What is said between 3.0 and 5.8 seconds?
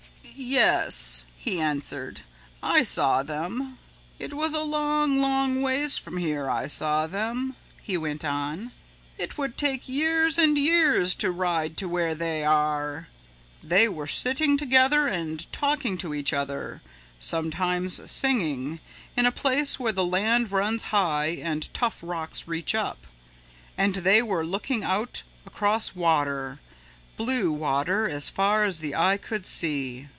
them. "It was a long, long